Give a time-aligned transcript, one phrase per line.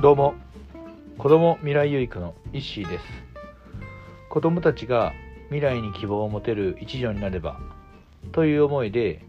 [0.00, 0.36] どうも。
[1.18, 3.04] 子供未来有育のイッシーです。
[4.30, 5.12] 子供たちが
[5.46, 7.58] 未来に希望を持てる一助になれば
[8.30, 9.24] という思いで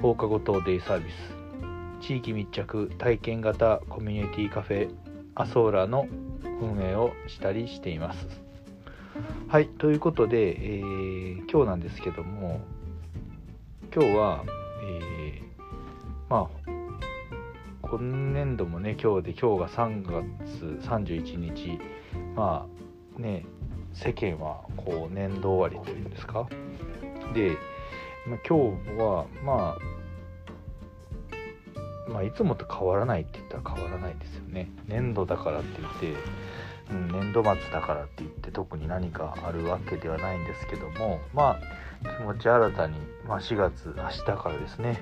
[0.00, 1.10] 放課後等デイサービ
[2.00, 4.94] ス地域密着体験型コミュニティカフェ
[5.34, 6.06] アソーラの
[6.60, 8.40] 運営をしたりしています。
[9.48, 12.60] はいということで、えー、今日なんですけども
[13.92, 14.44] 今日は、
[14.84, 16.63] えー、まあ
[17.90, 20.02] 今年度もね今日で今日が3
[20.42, 21.78] 月31日。
[22.34, 22.66] ま
[23.16, 23.44] あね
[23.92, 26.48] 世間はこう年度終わりというんですか。
[27.32, 27.56] で、
[28.26, 29.76] まあ、今日はま
[32.08, 34.70] あまあいつもと変わらないって言ったら変わらないですよね。
[34.86, 36.14] 年度だからって言って、
[36.90, 41.58] うん、年度末だからって言って特に何かあるわけではないんですけどもま
[42.04, 45.00] あ気持ち新たに、まあ、4月明日からですね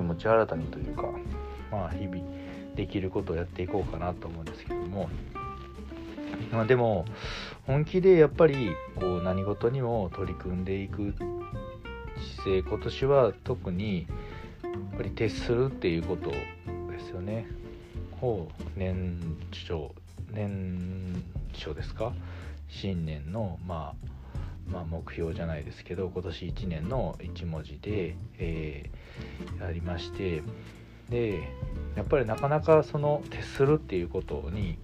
[0.00, 1.04] 気持ち新たにというか
[1.70, 2.22] まあ日々
[2.74, 5.10] できることをやっていこうかなと思うんですけども。
[6.52, 7.04] まあでも
[7.66, 11.14] 本気でやっぱりこう何事にも取り組んでいく
[12.36, 14.06] 姿勢今年は特に
[14.62, 16.38] やっぱり徹するっていうことで
[17.00, 17.46] すよね。
[18.22, 19.18] を年
[19.52, 19.90] 初
[20.32, 21.22] 年
[21.52, 22.12] 初ですか？
[22.68, 24.06] 新年のまあ
[24.70, 30.42] まあ、目標じゃないですけど今年1年の1文字で、えー、やりまして
[31.08, 31.42] で
[31.96, 34.78] やっぱりなかなかその徹するっていうことに、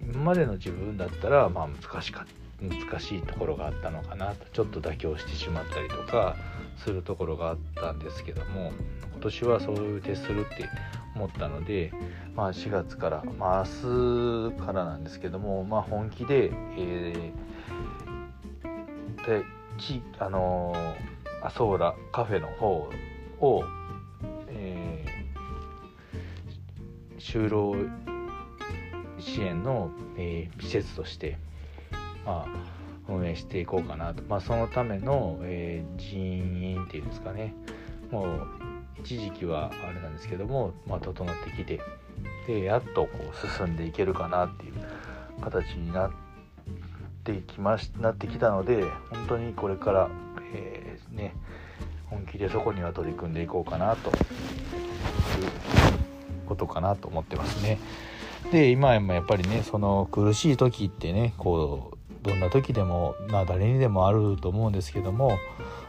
[0.00, 2.26] うん、今までの自分だったらまあ難しか
[2.60, 6.36] 難しいところがあったのかなとちょっと妥協してしまったりとか
[6.76, 8.72] するところがあったんですけども
[9.12, 10.68] 今年はそういう徹するって
[11.14, 11.92] 思ったので、
[12.34, 19.44] まあ、4月から、まあ、明日からなんですけども、まあ、本気で、えー、で
[19.78, 22.88] ちあのー、アソーラカフェの方
[23.40, 23.64] を、
[24.48, 27.74] えー、就労
[29.18, 31.38] 支援の、えー、施設として、
[32.24, 32.74] まあ、
[33.08, 37.54] 運営していこうかなと、まあ、そのための、えー、人員っていうんですかね。
[38.10, 41.80] もう一時期はあれなんですけども、まあ、整ってきて
[42.46, 44.74] でやっとこう進んでいけるかなっていう
[45.42, 46.10] 形になっ
[47.24, 50.08] てきましなってきたので本当にこれから、
[50.54, 51.34] えー、ね
[52.06, 54.16] 本気でそこには取り組んでいこうかなという
[56.46, 57.78] ことかなと思ってますね。
[58.52, 65.38] で今もやっぱりねその苦しい時ってねこうどんな時でも、まあ、誰にでもあると思うんですけども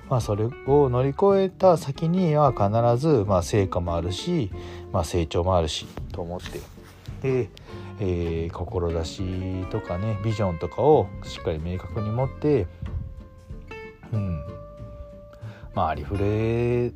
[0.09, 4.51] まあ、それを乗り越えた先には必ず、まあ、成果もあるし、
[4.91, 6.59] まあ、成長もあるしと思って
[7.21, 7.49] で、
[7.99, 12.67] えー、志とかねビジョンとかをしっかり明確に持って
[14.13, 14.43] うん
[15.73, 16.91] まあありふれ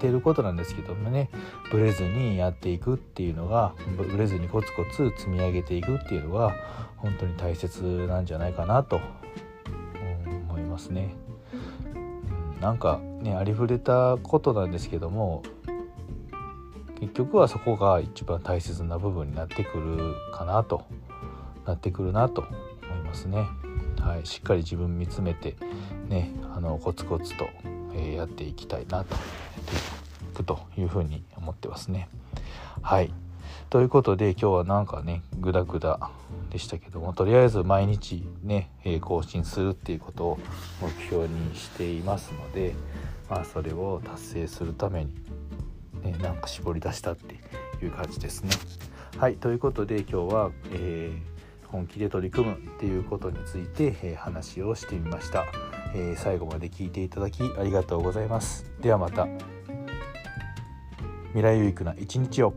[0.00, 1.30] てることなんですけどもね
[1.70, 6.54] ブレずにやっていくっていうのがブレずにコツコツ積み上げていくっていうのが
[6.96, 9.00] 本当に大切なんじゃないかなと
[10.48, 11.19] 思いますね。
[12.60, 15.42] なんかねありふれたことなんですけども
[17.00, 20.84] 結局はそこが一番大切な部分になってくるかなと
[21.66, 22.50] なってくるなと思
[23.00, 23.46] いますね。
[23.98, 25.56] はい、しっかり自分見つめて
[26.08, 27.48] ねあのコツコツと、
[27.94, 32.08] え、やっていきたいなとやっていくというふうに思ってますね。
[32.82, 33.12] はい
[33.70, 36.10] ということで今日はなんかねグダグダ
[36.50, 40.38] でしたけどもとりあえず毎日ね、え更新するっていうことを
[40.82, 42.74] 目標にしていますので
[43.30, 45.14] まあそれを達成するために、
[46.02, 47.36] ね、なんか絞り出したって
[47.84, 48.50] いう感じですね。
[49.18, 55.46] はいということで今日は、えー、本気で取り組むっていうことについて、えー、話をしてみました、
[55.94, 58.70] えー、最後まで聞いていただきありがとうございます。
[58.80, 59.28] ではまた
[61.28, 62.54] 未来有益な一日を